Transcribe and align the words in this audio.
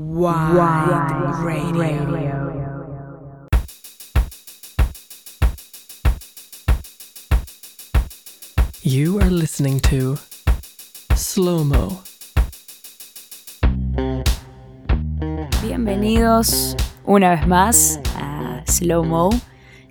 Wide 0.00 1.42
Radio. 1.42 2.06
You 8.82 9.18
are 9.18 9.28
listening 9.28 9.80
to 9.80 10.16
Slow 11.16 11.64
Mo. 11.64 12.00
Bienvenidos 15.62 16.76
una 17.04 17.30
vez 17.30 17.48
más 17.48 17.98
a 18.14 18.62
Slow 18.68 19.02
Mo. 19.02 19.30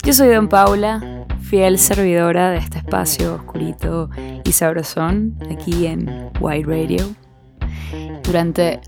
Yo 0.06 0.14
soy 0.14 0.30
Don 0.30 0.48
Paula, 0.48 1.26
fiel 1.42 1.78
servidora 1.78 2.52
de 2.52 2.60
este 2.60 2.78
espacio 2.78 3.36
oscurito 3.36 4.10
y 4.46 4.54
sabrosón 4.54 5.38
aquí 5.52 5.86
en 5.86 6.32
Wide 6.40 6.64
Radio. 6.64 7.14
Durante 8.24 8.80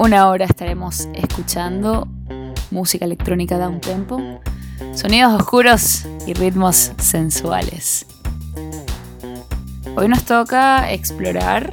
una 0.00 0.28
hora 0.28 0.46
estaremos 0.46 1.08
escuchando 1.12 2.08
música 2.70 3.04
electrónica 3.04 3.58
da 3.58 3.68
un 3.68 3.82
tempo, 3.82 4.18
sonidos 4.94 5.34
oscuros 5.34 6.06
y 6.26 6.32
ritmos 6.32 6.92
sensuales. 6.96 8.06
Hoy 9.96 10.08
nos 10.08 10.24
toca 10.24 10.90
explorar 10.90 11.70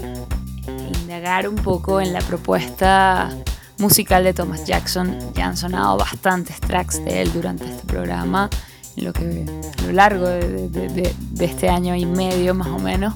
e 0.68 0.98
indagar 1.04 1.48
un 1.48 1.56
poco 1.56 2.02
en 2.02 2.12
la 2.12 2.20
propuesta 2.20 3.30
musical 3.78 4.26
de 4.26 4.34
Thomas 4.34 4.66
Jackson. 4.66 5.18
Ya 5.34 5.46
han 5.46 5.56
sonado 5.56 5.96
bastantes 5.96 6.60
tracks 6.60 7.02
de 7.06 7.22
él 7.22 7.32
durante 7.32 7.64
este 7.64 7.88
programa, 7.88 8.50
lo, 8.98 9.14
que, 9.14 9.46
a 9.80 9.82
lo 9.84 9.94
largo 9.94 10.28
de 10.28 11.16
este 11.40 11.70
año 11.70 11.96
y 11.96 12.06
medio 12.06 12.54
más 12.54 12.68
o 12.68 12.80
menos, 12.80 13.14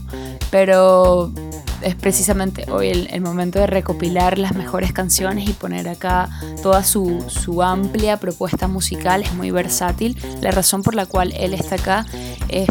pero 0.49 1.33
es 1.81 1.95
precisamente 1.95 2.65
hoy 2.71 2.89
el, 2.89 3.21
momento 3.21 3.59
de 3.59 3.67
recopilar 3.67 4.37
las 4.37 4.55
mejores 4.55 4.93
canciones 4.93 5.49
y 5.49 5.53
poner 5.53 5.87
acá 5.87 6.29
toda 6.61 6.83
su, 6.83 7.23
su 7.27 7.61
amplia 7.61 8.17
propuesta 8.17 8.67
musical, 8.67 9.23
es 9.23 9.33
muy 9.33 9.51
versátil. 9.51 10.17
La 10.41 10.51
razón 10.51 10.83
por 10.83 10.95
la 10.95 11.05
cual 11.05 11.33
él 11.37 11.53
está 11.53 11.75
acá 11.75 12.05
es 12.49 12.67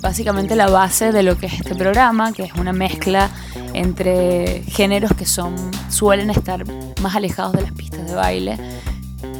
básicamente 0.00 0.54
la 0.54 0.68
base 0.68 1.12
de 1.12 1.22
lo 1.22 1.36
que 1.36 1.46
es 1.46 1.54
este 1.54 1.74
programa, 1.74 2.32
que 2.32 2.44
es 2.44 2.52
una 2.54 2.72
mezcla 2.72 3.30
entre 3.74 4.62
géneros 4.66 5.12
que 5.14 5.26
son 5.26 5.54
suelen 5.90 6.30
estar 6.30 6.64
más 7.00 7.16
alejados 7.16 7.52
de 7.52 7.62
las 7.62 7.72
pistas 7.72 8.06
de 8.06 8.14
baile 8.14 8.58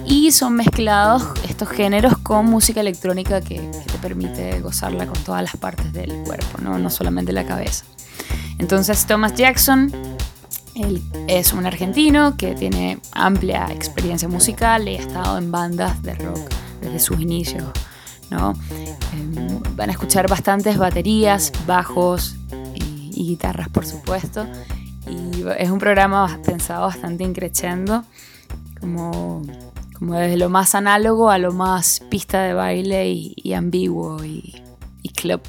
y 0.05 0.33
son 0.33 0.55
mezclados 0.55 1.23
estos 1.49 1.69
géneros 1.69 2.17
con 2.19 2.47
música 2.47 2.81
electrónica 2.81 3.41
que, 3.41 3.57
que 3.57 3.93
te 3.93 3.99
permite 3.99 4.61
gozarla 4.61 5.07
con 5.07 5.23
todas 5.23 5.43
las 5.43 5.57
partes 5.57 5.93
del 5.93 6.23
cuerpo, 6.25 6.59
no, 6.63 6.79
no 6.79 6.91
solamente 6.91 7.33
la 7.33 7.45
cabeza. 7.45 7.85
Entonces 8.59 9.07
Thomas 9.07 9.35
Jackson 9.35 9.93
él 10.75 11.03
es 11.27 11.53
un 11.53 11.67
argentino 11.67 12.37
que 12.37 12.55
tiene 12.55 12.99
amplia 13.13 13.67
experiencia 13.73 14.29
musical 14.29 14.89
y 14.89 14.97
ha 14.97 15.01
estado 15.01 15.39
en 15.39 15.51
bandas 15.51 16.03
de 16.03 16.15
rock 16.15 16.51
desde 16.81 17.01
sus 17.01 17.21
inicios. 17.21 17.65
¿no? 18.31 18.53
Eh, 18.73 19.61
van 19.75 19.89
a 19.89 19.93
escuchar 19.93 20.29
bastantes 20.29 20.79
baterías, 20.79 21.53
bajos 21.67 22.37
y, 22.75 23.11
y 23.15 23.29
guitarras, 23.29 23.69
por 23.69 23.87
supuesto. 23.87 24.47
Y 25.07 25.45
es 25.59 25.71
un 25.71 25.79
programa 25.79 26.39
pensado 26.45 26.87
bastante 26.87 27.25
increchendo, 27.25 28.05
como, 28.81 29.43
como 29.99 30.15
desde 30.15 30.37
lo 30.37 30.51
más 30.51 30.75
análogo 30.75 31.31
a 31.31 31.39
lo 31.39 31.53
más 31.53 32.01
pista 32.11 32.43
de 32.43 32.53
baile 32.53 33.09
y, 33.09 33.35
y 33.37 33.55
ambiguo 33.55 34.23
y, 34.25 34.63
y 35.03 35.09
club. 35.11 35.41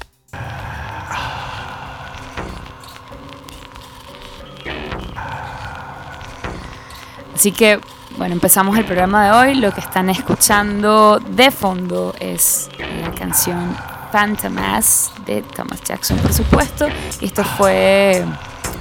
Así 7.40 7.52
que, 7.52 7.80
bueno, 8.18 8.34
empezamos 8.34 8.76
el 8.76 8.84
programa 8.84 9.24
de 9.24 9.32
hoy. 9.32 9.54
Lo 9.54 9.72
que 9.72 9.80
están 9.80 10.10
escuchando 10.10 11.18
de 11.20 11.50
fondo 11.50 12.14
es 12.20 12.68
la 13.00 13.10
canción 13.12 13.74
Phantomas 14.12 15.10
de 15.24 15.40
Thomas 15.40 15.82
Jackson, 15.82 16.18
por 16.18 16.34
supuesto. 16.34 16.88
Esto 17.22 17.42
fue 17.42 18.26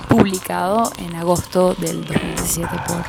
publicado 0.09 0.91
en 0.97 1.16
agosto 1.16 1.73
del 1.75 2.03
2017 2.03 2.67
por 2.85 3.01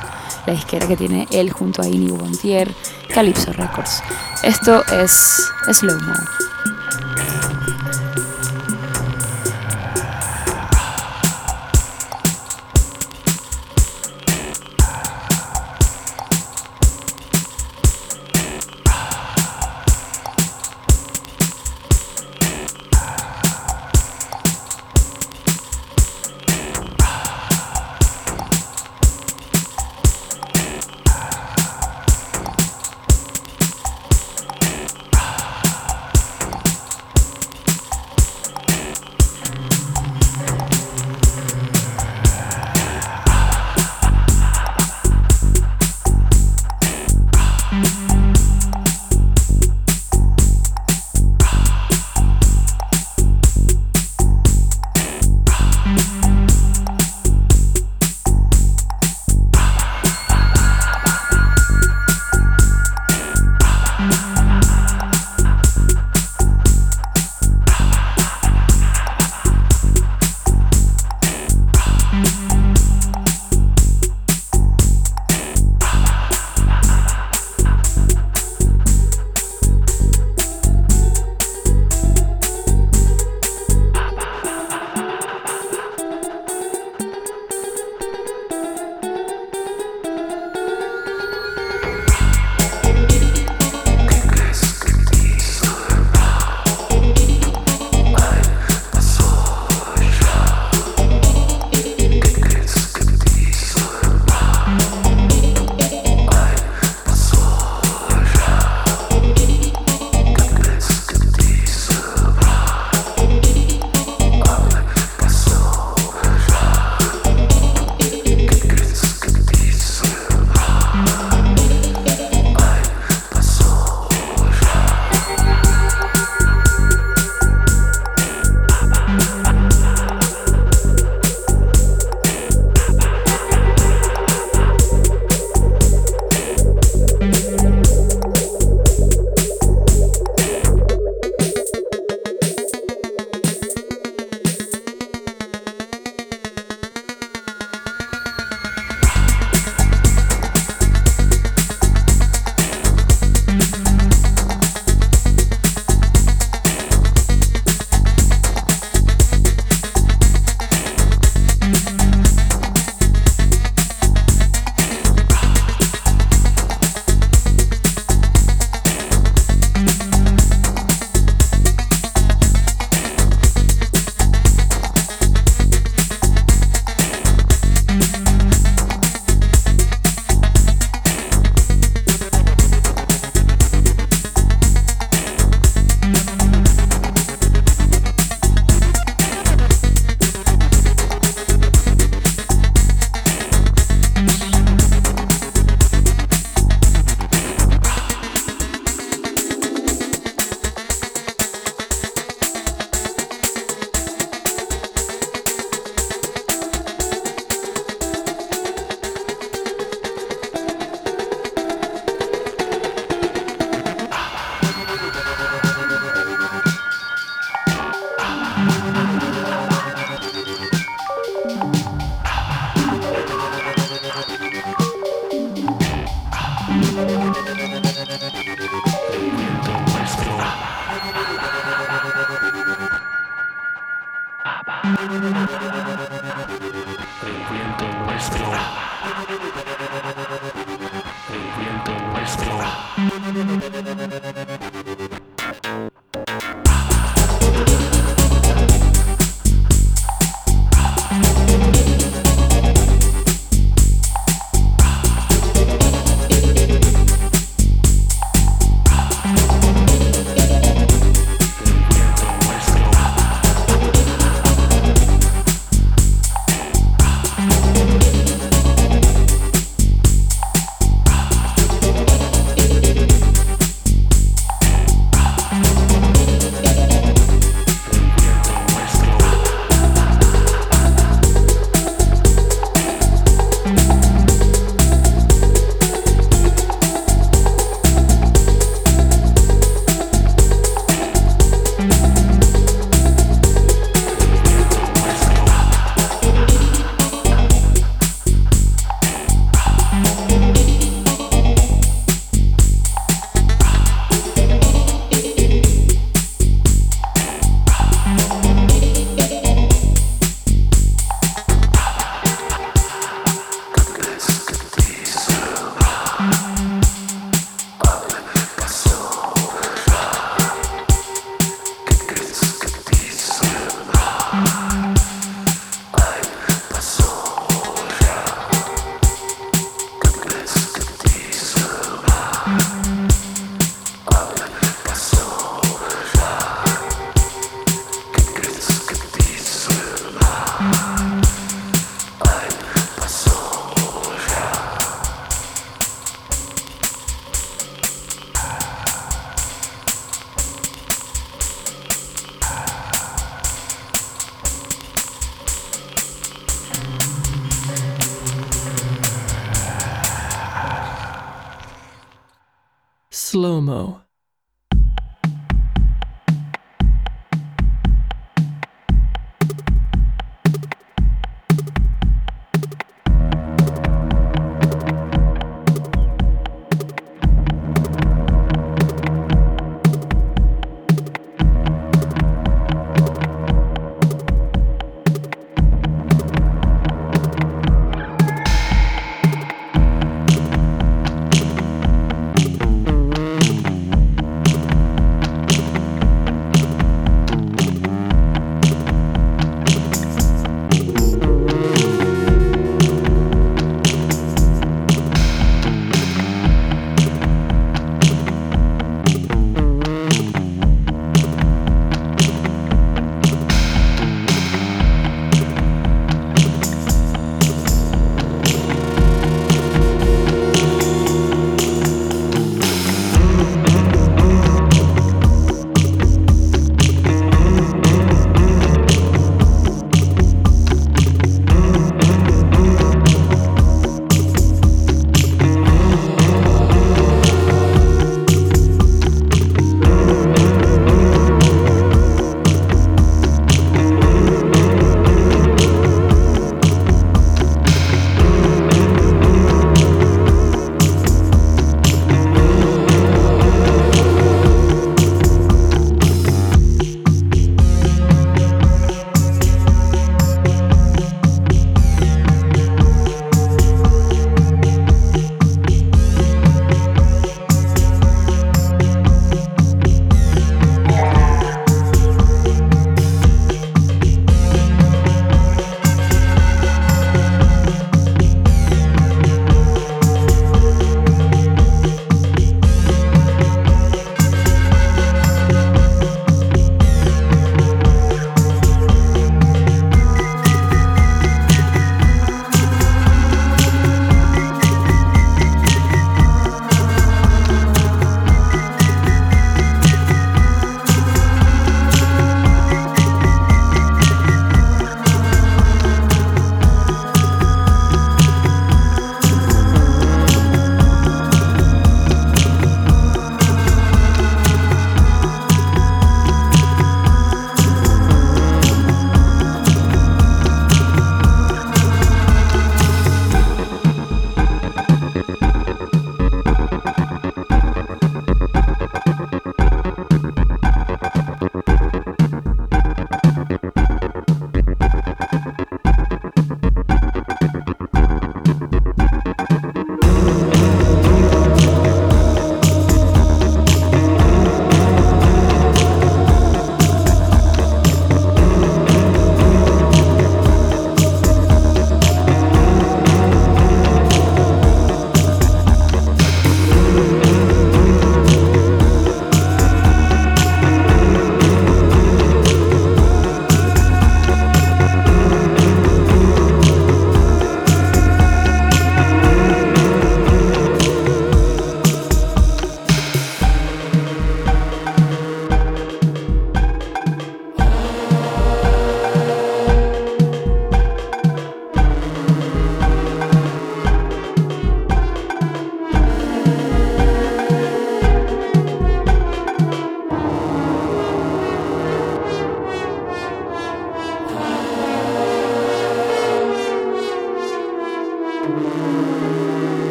la 0.47 0.52
disquera 0.52 0.86
que 0.86 0.97
tiene 0.97 1.26
él 1.32 1.50
junto 1.50 1.82
a 1.82 1.88
Inigo 1.88 2.19
Bontier, 2.19 2.72
Calypso 3.12 3.52
Records. 3.52 4.04
Esto 4.44 4.84
es 4.86 5.50
Slow 5.72 5.98
Mo. 6.00 6.50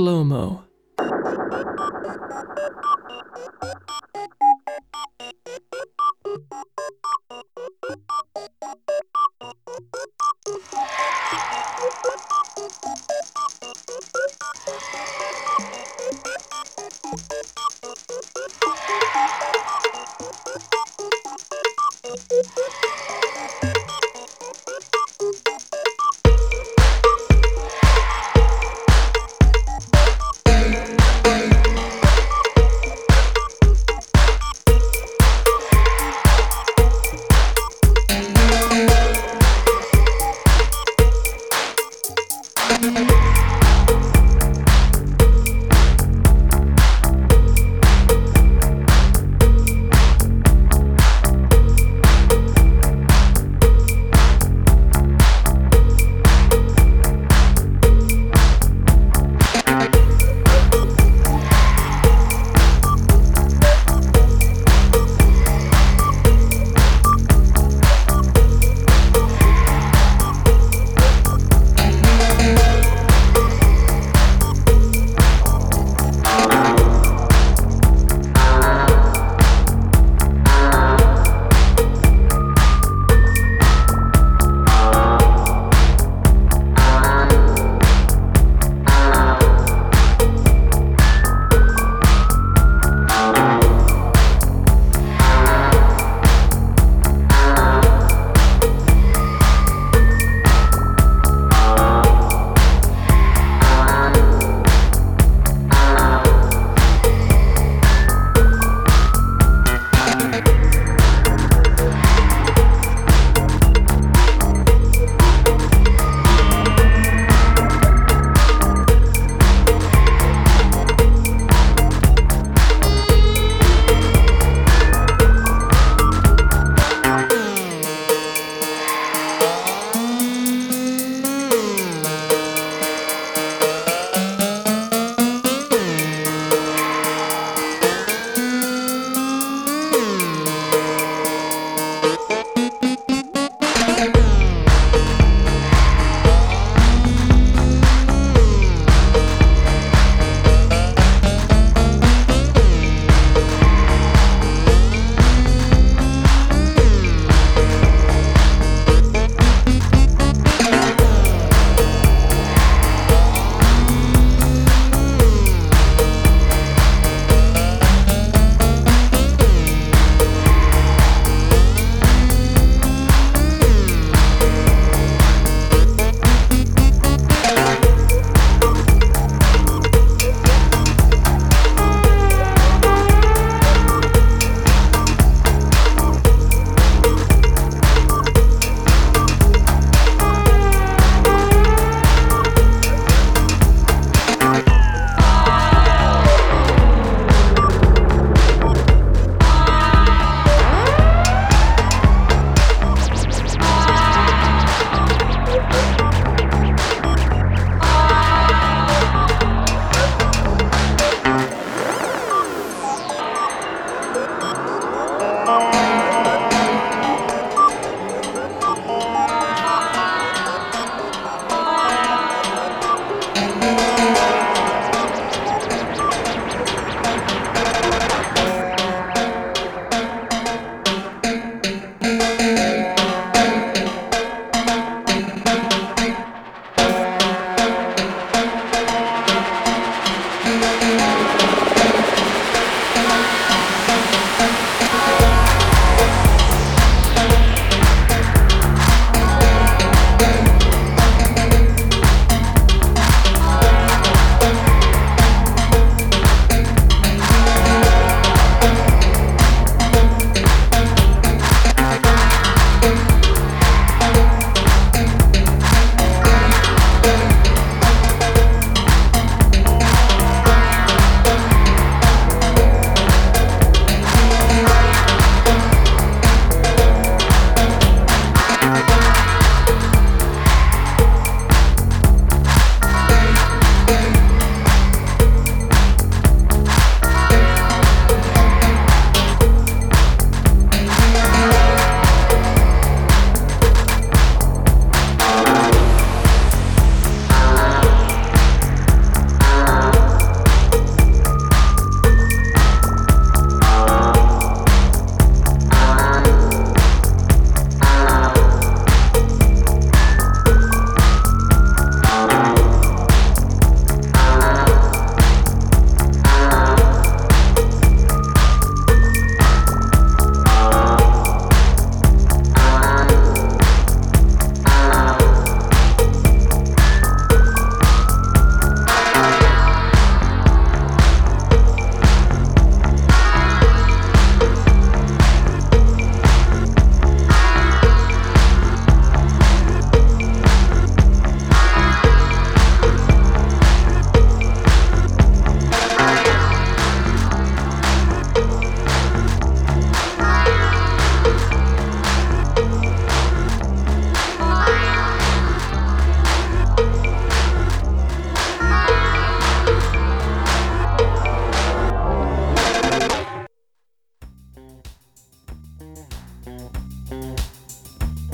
slow 0.00 0.24
mo. 0.24 0.64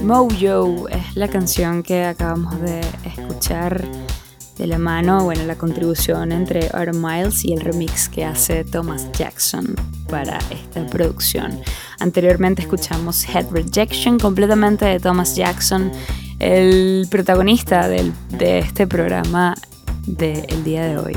Mojo 0.06 0.88
es 0.88 1.16
la 1.16 1.26
canción 1.26 1.82
que 1.82 2.04
acabamos 2.04 2.60
de 2.60 2.80
escuchar 3.04 3.84
de 4.56 4.68
la 4.68 4.78
mano, 4.78 5.24
bueno, 5.24 5.42
la 5.46 5.56
contribución 5.56 6.30
entre 6.30 6.68
Aaron 6.72 7.02
Miles 7.02 7.44
y 7.44 7.52
el 7.52 7.60
remix 7.60 8.08
que 8.08 8.24
hace 8.24 8.62
Thomas 8.62 9.10
Jackson 9.10 9.74
para 10.08 10.38
esta 10.50 10.86
producción. 10.86 11.60
Anteriormente 11.98 12.62
escuchamos 12.62 13.28
Head 13.28 13.50
Rejection 13.50 14.20
completamente 14.20 14.84
de 14.84 15.00
Thomas 15.00 15.34
Jackson, 15.34 15.90
el 16.38 17.08
protagonista 17.10 17.88
de 17.88 18.12
este 18.60 18.86
programa 18.86 19.56
del 20.06 20.62
día 20.62 20.84
de 20.84 20.98
hoy. 20.98 21.16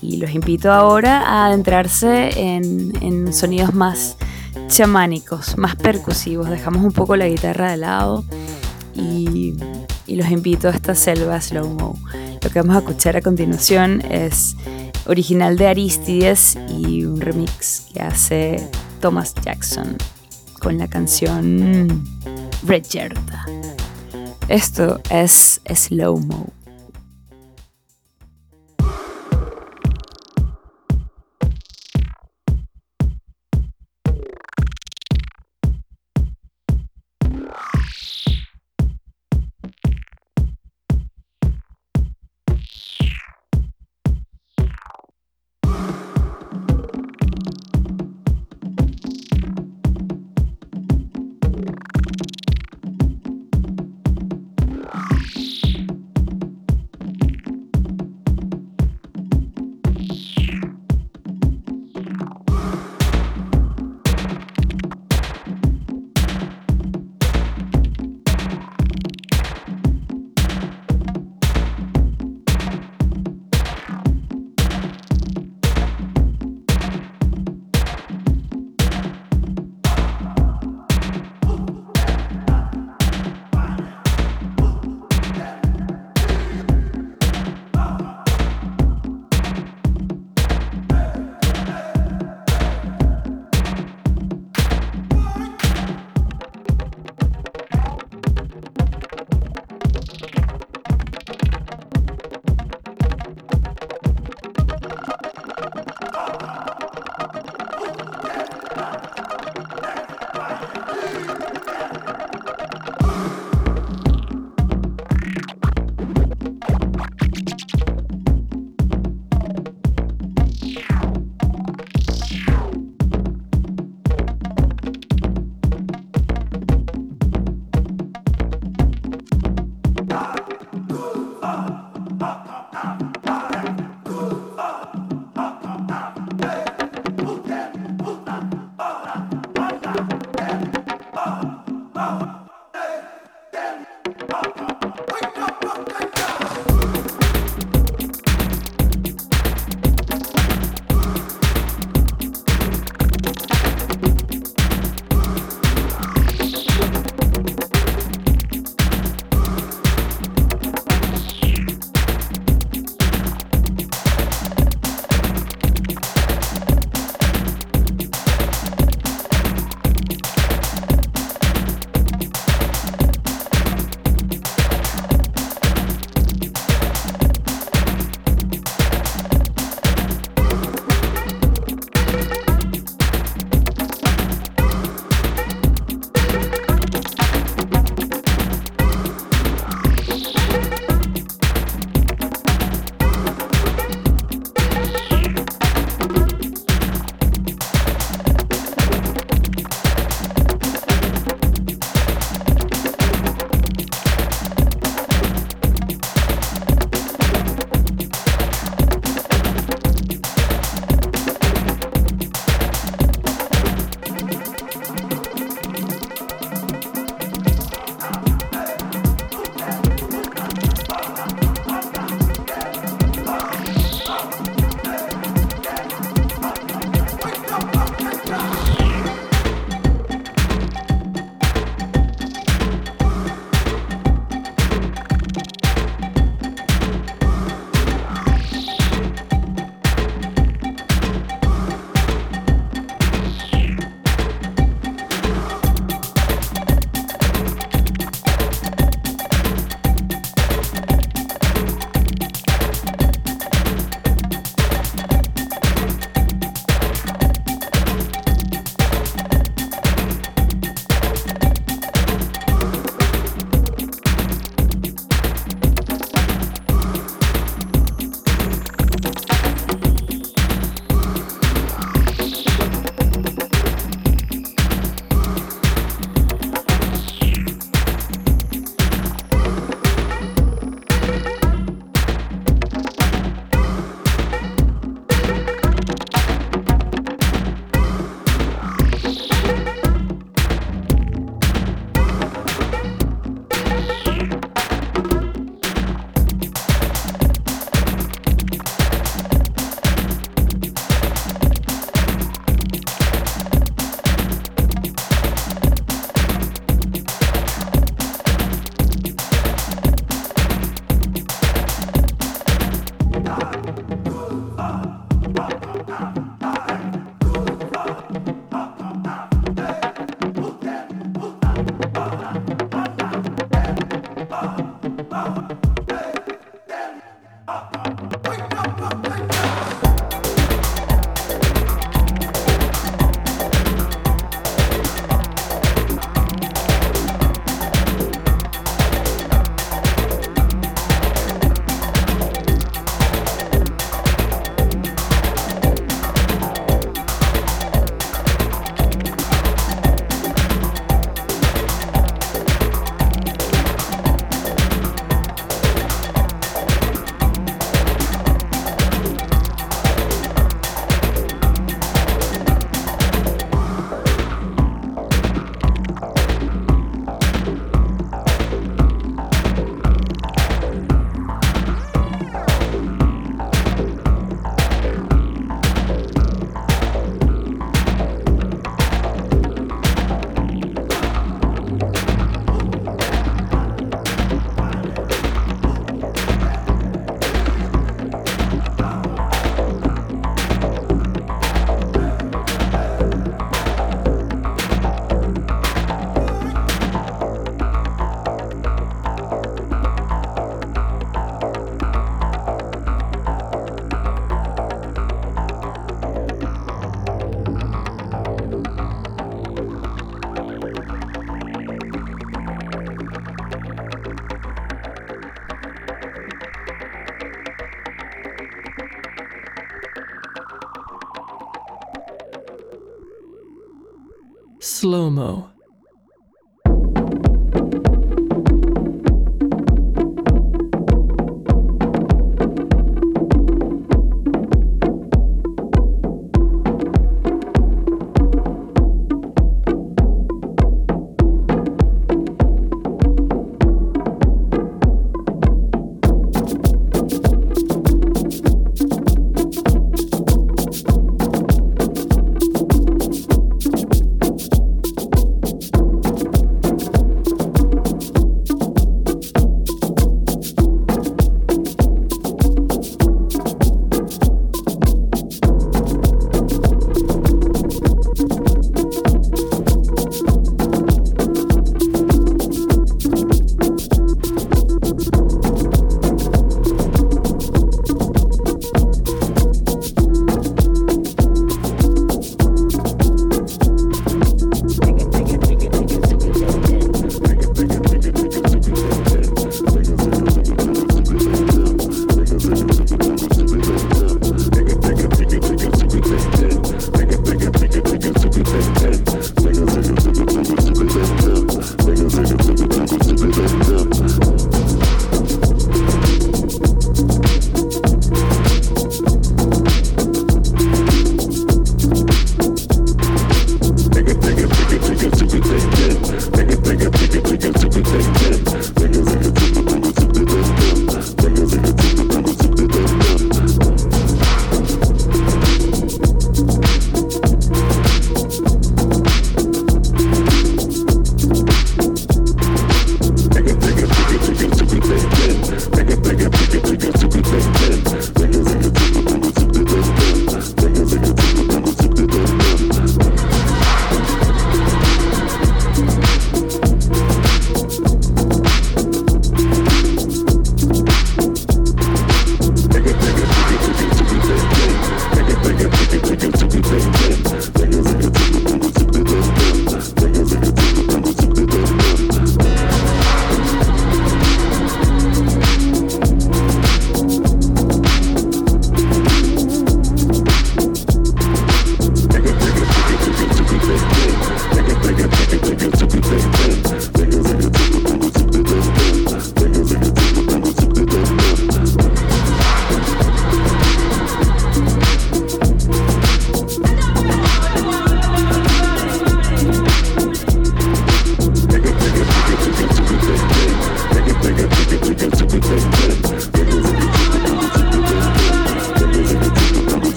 Y 0.00 0.16
los 0.16 0.30
invito 0.30 0.72
ahora 0.72 1.28
a 1.28 1.48
adentrarse 1.48 2.30
en, 2.40 2.90
en 3.02 3.34
sonidos 3.34 3.74
más 3.74 4.16
chamánicos, 4.68 5.58
más 5.58 5.74
percusivos. 5.76 6.48
Dejamos 6.48 6.84
un 6.84 6.92
poco 6.92 7.16
la 7.16 7.28
guitarra 7.28 7.70
de 7.70 7.78
lado 7.78 8.24
y, 8.94 9.54
los 10.06 10.30
invito 10.30 10.68
a 10.68 10.70
esta 10.70 10.94
selva 10.94 11.40
slow-mo. 11.40 11.98
Lo 12.42 12.50
que 12.50 12.60
vamos 12.60 12.76
a 12.76 12.78
escuchar 12.80 13.16
a 13.16 13.20
continuación 13.20 14.02
es 14.10 14.56
original 15.06 15.56
de 15.56 15.66
Aristides 15.66 16.58
y 16.68 17.04
un 17.04 17.20
remix 17.20 17.86
que 17.92 18.00
hace 18.00 18.68
Thomas 19.00 19.34
Jackson 19.34 19.96
con 20.60 20.78
la 20.78 20.88
canción 20.88 22.04
Recherta. 22.64 23.46
Esto 24.48 25.00
es 25.10 25.60
Slow 25.72 26.18
Mo. 26.18 26.57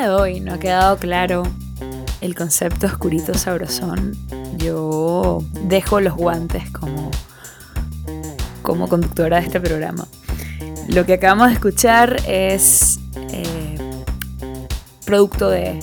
De 0.00 0.08
hoy 0.08 0.40
no 0.40 0.54
ha 0.54 0.58
quedado 0.58 0.96
claro 0.96 1.42
el 2.20 2.34
concepto 2.34 2.86
oscurito 2.86 3.34
sabrosón, 3.34 4.16
yo 4.56 5.44
dejo 5.64 6.00
los 6.00 6.14
guantes 6.14 6.70
como, 6.70 7.10
como 8.62 8.88
conductora 8.88 9.40
de 9.40 9.46
este 9.46 9.60
programa. 9.60 10.06
Lo 10.88 11.04
que 11.04 11.14
acabamos 11.14 11.48
de 11.48 11.54
escuchar 11.54 12.16
es 12.26 12.98
eh, 13.32 13.76
producto 15.04 15.50
de 15.50 15.78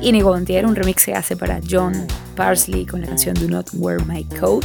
Inigo 0.00 0.30
Montier, 0.30 0.64
un 0.64 0.74
remix 0.74 1.04
que 1.04 1.14
hace 1.14 1.36
para 1.36 1.60
John 1.68 2.06
Parsley 2.36 2.86
con 2.86 3.02
la 3.02 3.08
canción 3.08 3.34
Do 3.34 3.48
Not 3.48 3.70
Wear 3.74 4.04
My 4.06 4.24
Coat. 4.24 4.64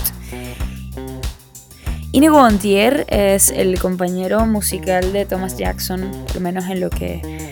Inigo 2.14 2.38
Montier 2.38 3.06
es 3.10 3.52
el 3.52 3.78
compañero 3.78 4.46
musical 4.46 5.12
de 5.12 5.26
Thomas 5.26 5.58
Jackson, 5.58 6.10
por 6.28 6.36
lo 6.36 6.42
menos 6.42 6.66
en 6.70 6.80
lo 6.80 6.90
que 6.90 7.45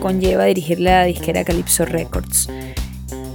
conlleva 0.00 0.44
dirigir 0.44 0.80
la 0.80 1.04
disquera 1.04 1.44
Calypso 1.44 1.84
Records. 1.84 2.48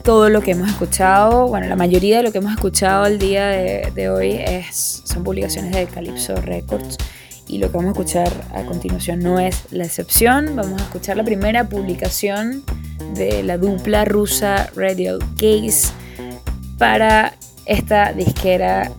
Todo 0.03 0.29
lo 0.29 0.41
que 0.41 0.51
hemos 0.51 0.69
escuchado, 0.69 1.47
bueno, 1.47 1.67
la 1.67 1.75
mayoría 1.75 2.17
de 2.17 2.23
lo 2.23 2.31
que 2.31 2.39
hemos 2.39 2.53
escuchado 2.53 3.05
el 3.05 3.19
día 3.19 3.47
de, 3.47 4.09
hoy 4.09 4.31
es, 4.33 5.01
son 5.05 5.23
publicaciones 5.23 5.73
de 5.73 5.85
Calypso 5.85 6.35
Records 6.35 6.97
y 7.47 7.57
lo 7.57 7.67
que 7.67 7.77
vamos 7.77 7.89
a 7.89 7.91
escuchar 7.91 8.31
a 8.53 8.63
continuación 8.63 9.19
no 9.19 9.39
es 9.39 9.63
la 9.71 9.85
excepción. 9.85 10.55
Vamos 10.55 10.81
a 10.81 10.85
escuchar 10.85 11.17
la 11.17 11.23
primera 11.23 11.69
publicación 11.69 12.63
de 13.15 13.43
la 13.43 13.57
dupla 13.57 14.05
rusa 14.05 14.69
Radio 14.75 15.19
Gaze 15.37 15.91
para 16.77 17.33
esta 17.65 18.11
disquera 18.13 18.91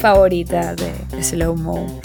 favorita 0.00 0.74
de, 0.74 1.22
Slow 1.22 1.56
Mo. 1.56 2.01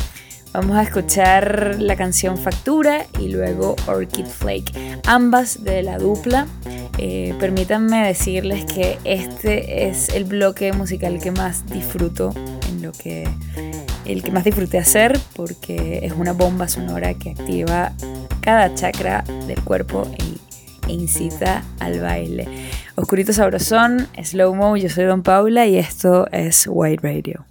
Vamos 0.57 0.75
a 0.75 0.81
escuchar 0.81 1.75
la 1.77 1.95
canción 1.95 2.35
Factura 2.35 3.05
y 3.19 3.29
luego 3.29 3.75
Orchid 3.85 4.25
Flake, 4.25 4.71
ambas 5.05 5.63
de 5.63 5.83
la 5.83 5.99
dupla. 5.99 6.47
Eh, 6.97 7.35
permítanme 7.39 8.07
decirles 8.07 8.65
que 8.65 8.97
este 9.03 9.87
es 9.87 10.09
el 10.09 10.23
bloque 10.23 10.73
musical 10.73 11.19
que 11.19 11.29
más 11.29 11.63
disfruto, 11.67 12.33
en 12.71 12.81
lo 12.81 12.91
que 12.91 13.29
el 14.05 14.23
que 14.23 14.31
más 14.31 14.45
disfruté 14.45 14.79
hacer, 14.79 15.19
porque 15.35 15.99
es 16.01 16.13
una 16.13 16.33
bomba 16.33 16.67
sonora 16.67 17.13
que 17.13 17.29
activa 17.29 17.93
cada 18.41 18.73
chakra 18.73 19.23
del 19.45 19.63
cuerpo 19.63 20.09
e 20.87 20.91
incita 20.91 21.63
al 21.79 21.99
baile. 21.99 22.47
Oscurito 22.95 23.31
Sabrosón, 23.31 24.07
Slow 24.23 24.55
Mo, 24.55 24.75
yo 24.75 24.89
soy 24.89 25.05
Don 25.05 25.21
Paula 25.21 25.67
y 25.67 25.77
esto 25.77 26.27
es 26.31 26.65
White 26.67 27.07
Radio. 27.07 27.45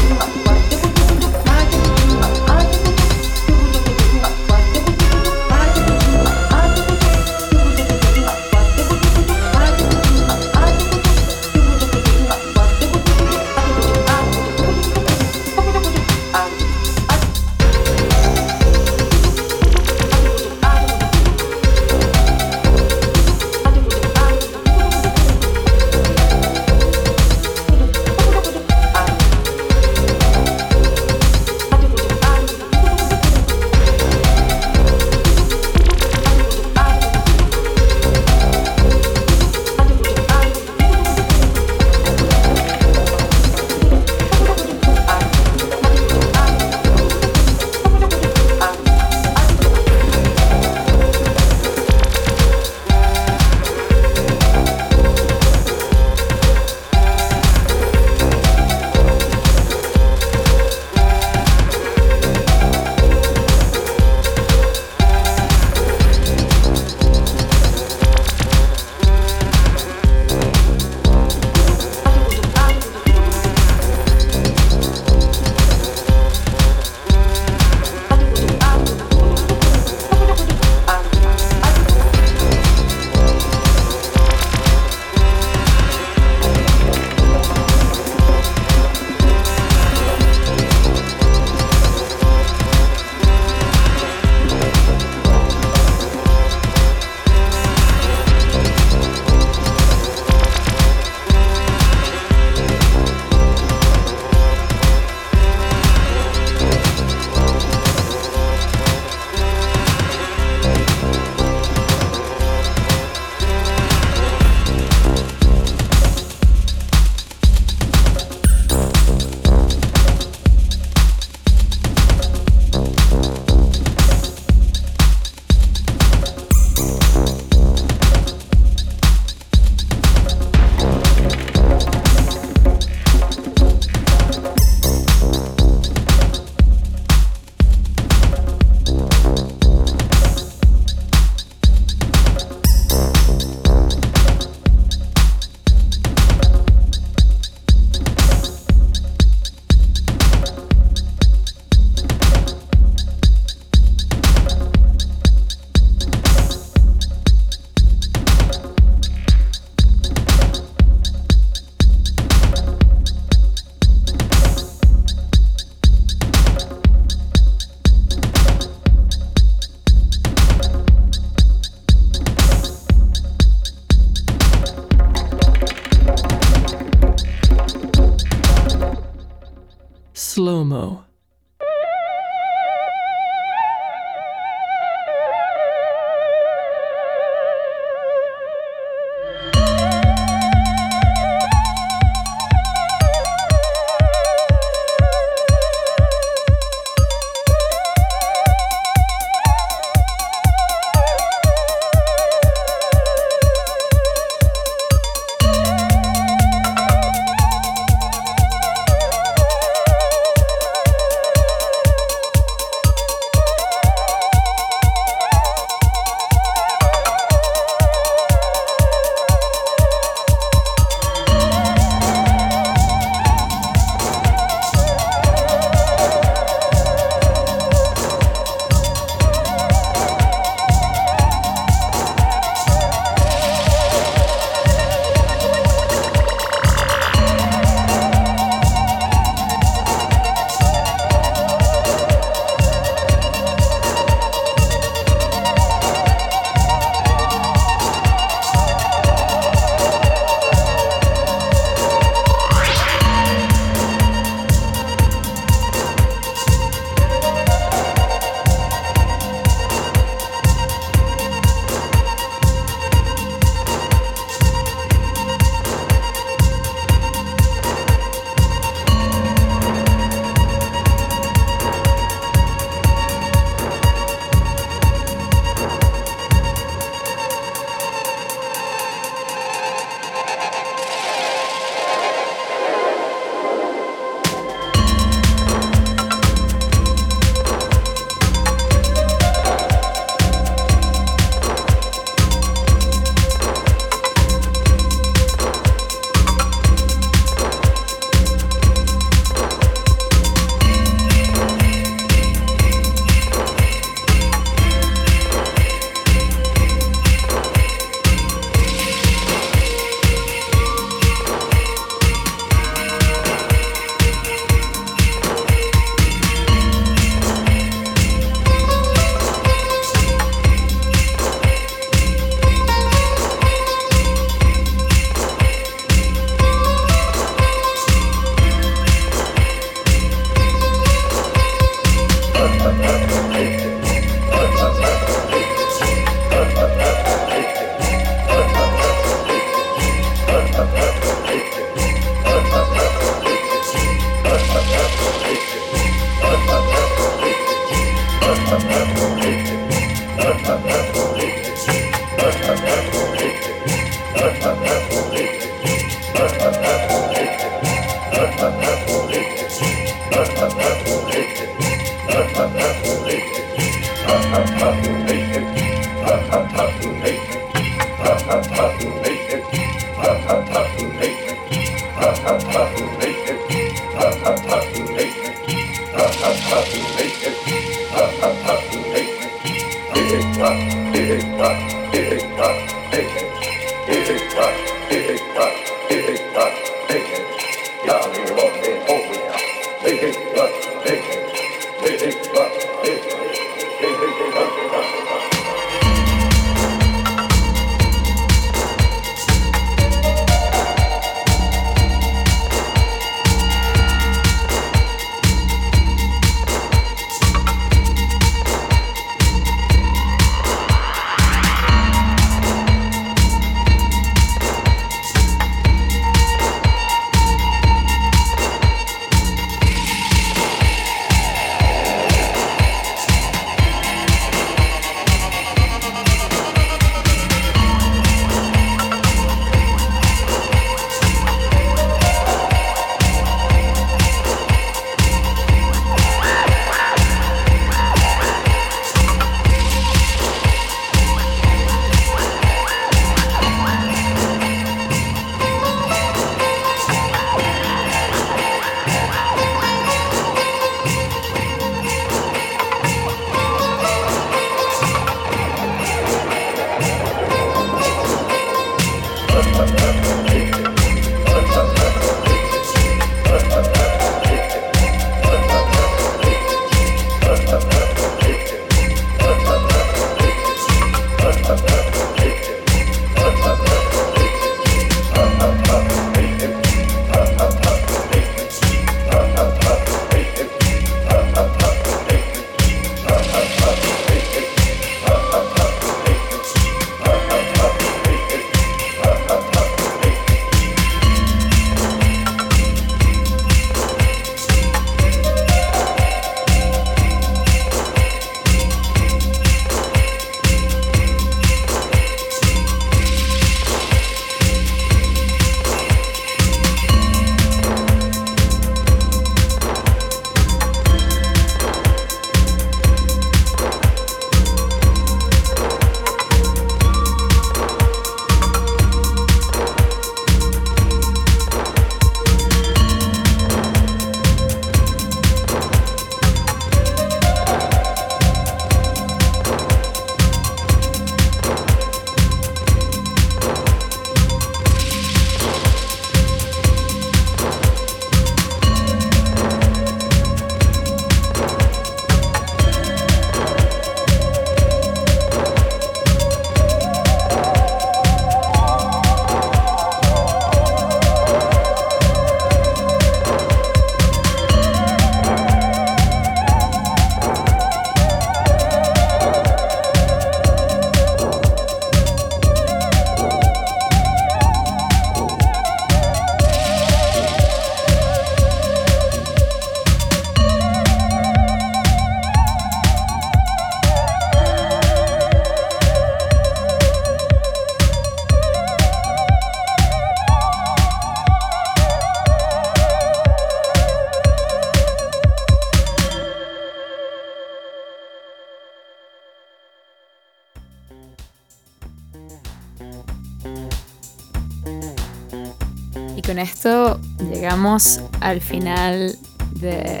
Llegamos 597.62 598.00
al 598.20 598.40
final 598.40 599.16
de, 599.52 600.00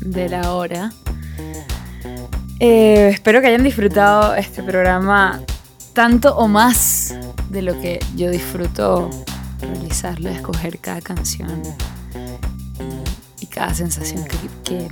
de 0.00 0.28
la 0.28 0.52
hora. 0.52 0.92
Eh, 2.60 3.08
espero 3.14 3.40
que 3.40 3.46
hayan 3.46 3.62
disfrutado 3.62 4.34
este 4.34 4.62
programa 4.62 5.40
tanto 5.94 6.36
o 6.36 6.48
más 6.48 7.14
de 7.48 7.62
lo 7.62 7.80
que 7.80 7.98
yo 8.14 8.30
disfruto 8.30 9.08
realizarlo, 9.58 10.28
escoger 10.28 10.78
cada 10.78 11.00
canción 11.00 11.62
y, 13.40 13.46
cada 13.46 13.72
sensación 13.72 14.24
que, 14.64 14.88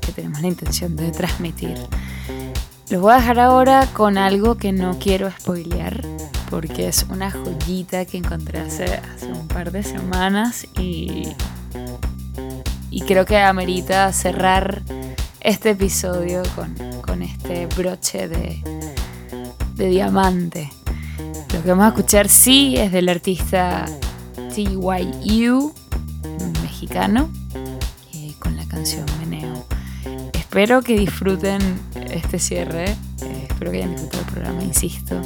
que 0.00 0.12
tenemos 0.12 0.40
la 0.40 0.48
intención 0.48 0.96
de 0.96 1.10
transmitir. 1.10 1.76
Los 2.88 3.02
voy 3.02 3.12
a 3.12 3.16
dejar 3.16 3.40
ahora 3.40 3.86
con 3.92 4.16
algo 4.16 4.56
que 4.56 4.72
no 4.72 4.98
quiero 4.98 5.30
spoilear, 5.30 6.02
porque 6.50 6.88
es 6.88 7.06
una 7.08 7.30
joyita 7.30 8.04
que 8.04 8.18
encontré 8.18 8.58
hace, 8.58 9.00
un 9.32 9.46
par 9.46 9.70
de 9.70 9.84
semanas 9.84 10.66
y, 10.76 11.28
creo 13.06 13.24
que 13.24 13.38
amerita 13.38 14.12
cerrar 14.12 14.82
este 15.40 15.70
episodio 15.70 16.42
con, 17.04 17.22
este 17.22 17.66
broche 17.66 18.28
de, 18.28 18.62
diamante. 19.76 20.70
Lo 21.52 21.62
que 21.62 21.68
vamos 21.70 21.86
a 21.86 21.88
escuchar 21.88 22.28
sí 22.28 22.76
es 22.76 22.92
del 22.92 23.08
artista 23.08 23.86
TYU, 24.54 25.72
mexicano, 26.62 27.30
eh, 28.14 28.34
con 28.38 28.56
la 28.56 28.66
canción 28.66 29.06
Meneo. 29.18 29.66
Espero 30.32 30.82
que 30.82 30.96
disfruten 30.96 31.60
este 31.94 32.38
cierre, 32.38 32.90
eh, 33.22 33.46
espero 33.48 33.70
que 33.70 33.78
hayan 33.78 33.92
disfrutado 33.92 34.22
el 34.22 34.32
programa, 34.32 34.62
insisto. 34.62 35.20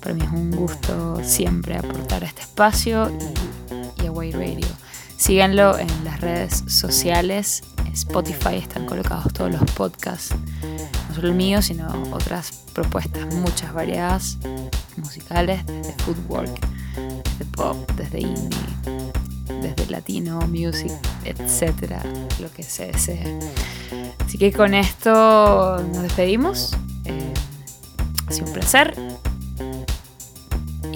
Para 0.00 0.14
mí 0.14 0.22
es 0.22 0.30
un 0.30 0.50
gusto 0.52 1.22
siempre 1.22 1.76
aportar 1.76 2.24
este 2.24 2.42
espacio 2.42 3.10
y, 4.02 4.06
a 4.06 4.12
White 4.12 4.36
Radio. 4.36 4.66
Síganlo 5.16 5.78
en 5.78 5.88
las 6.04 6.20
redes 6.20 6.64
sociales. 6.68 7.62
En 7.84 7.92
Spotify 7.92 8.56
están 8.56 8.86
colocados 8.86 9.32
todos 9.32 9.50
los 9.50 9.62
podcasts, 9.72 10.34
no 11.08 11.14
solo 11.14 11.28
el 11.28 11.34
mío, 11.34 11.62
sino 11.62 11.88
otras 12.12 12.52
propuestas, 12.72 13.34
muchas 13.34 13.72
variadas, 13.74 14.38
musicales, 14.96 15.66
desde 15.66 15.92
footwork, 16.04 16.60
desde 16.94 17.44
pop, 17.52 17.76
desde 17.96 18.20
indie, 18.20 18.58
desde 19.60 19.86
latino, 19.90 20.40
music, 20.48 20.92
etcétera, 21.24 22.02
lo 22.40 22.50
que 22.52 22.62
se 22.62 22.92
desee. 22.92 23.38
Así 24.24 24.38
que 24.38 24.52
con 24.52 24.74
esto 24.74 25.82
nos 25.92 26.02
despedimos. 26.02 26.76
Eh, 27.04 27.34
ha 28.26 28.32
sido 28.32 28.46
un 28.46 28.52
placer 28.52 28.94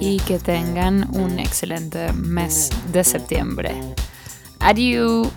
y 0.03 0.18
que 0.18 0.40
tengan 0.40 1.09
un 1.14 1.38
excelente 1.38 2.12
mes 2.12 2.70
de 2.92 3.05
septiembre. 3.05 3.72
Adiós. 4.59 5.28